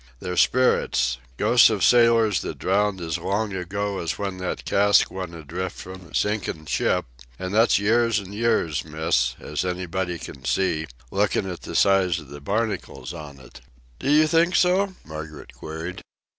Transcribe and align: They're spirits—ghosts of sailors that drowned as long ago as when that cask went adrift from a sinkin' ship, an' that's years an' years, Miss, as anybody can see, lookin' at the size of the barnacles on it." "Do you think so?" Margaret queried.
They're 0.19 0.35
spirits—ghosts 0.35 1.69
of 1.69 1.83
sailors 1.83 2.41
that 2.41 2.57
drowned 2.57 2.99
as 3.01 3.19
long 3.19 3.53
ago 3.53 3.99
as 3.99 4.17
when 4.17 4.39
that 4.39 4.65
cask 4.65 5.11
went 5.11 5.35
adrift 5.35 5.77
from 5.77 6.07
a 6.07 6.15
sinkin' 6.15 6.65
ship, 6.65 7.05
an' 7.37 7.51
that's 7.51 7.77
years 7.77 8.19
an' 8.19 8.33
years, 8.33 8.83
Miss, 8.83 9.35
as 9.39 9.63
anybody 9.63 10.17
can 10.17 10.43
see, 10.43 10.87
lookin' 11.11 11.47
at 11.47 11.61
the 11.61 11.75
size 11.75 12.17
of 12.19 12.29
the 12.29 12.41
barnacles 12.41 13.13
on 13.13 13.37
it." 13.39 13.61
"Do 13.99 14.09
you 14.09 14.25
think 14.25 14.55
so?" 14.55 14.95
Margaret 15.05 15.53
queried. 15.53 16.01